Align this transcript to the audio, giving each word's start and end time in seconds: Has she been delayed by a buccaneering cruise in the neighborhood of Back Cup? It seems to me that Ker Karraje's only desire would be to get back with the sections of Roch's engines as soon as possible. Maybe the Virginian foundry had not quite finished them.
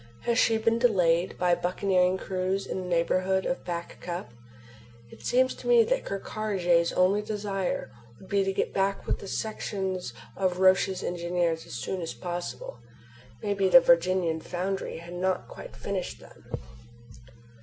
Has 0.21 0.39
she 0.39 0.57
been 0.57 0.79
delayed 0.79 1.37
by 1.37 1.51
a 1.51 1.55
buccaneering 1.55 2.17
cruise 2.17 2.65
in 2.65 2.81
the 2.81 2.87
neighborhood 2.87 3.45
of 3.45 3.63
Back 3.63 3.99
Cup? 4.01 4.31
It 5.11 5.23
seems 5.23 5.53
to 5.53 5.67
me 5.67 5.83
that 5.83 6.05
Ker 6.05 6.19
Karraje's 6.19 6.91
only 6.93 7.21
desire 7.21 7.91
would 8.19 8.27
be 8.27 8.43
to 8.43 8.51
get 8.51 8.73
back 8.73 9.05
with 9.05 9.19
the 9.19 9.27
sections 9.27 10.11
of 10.35 10.57
Roch's 10.57 11.03
engines 11.03 11.67
as 11.67 11.73
soon 11.73 12.01
as 12.01 12.15
possible. 12.15 12.79
Maybe 13.43 13.69
the 13.69 13.79
Virginian 13.79 14.39
foundry 14.39 14.97
had 14.97 15.13
not 15.13 15.47
quite 15.47 15.75
finished 15.75 16.19
them. 16.19 16.49